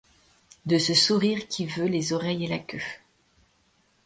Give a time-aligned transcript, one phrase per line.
[0.65, 2.81] De ce sourire qui veut les oreilles et la queue.